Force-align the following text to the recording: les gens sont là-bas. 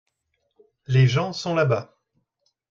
les 0.87 1.05
gens 1.05 1.31
sont 1.31 1.53
là-bas. 1.53 1.95